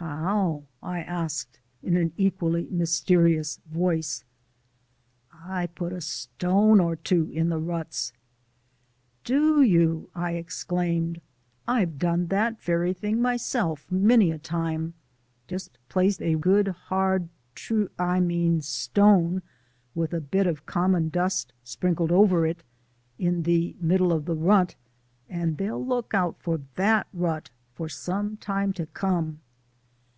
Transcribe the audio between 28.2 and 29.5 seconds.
time to come."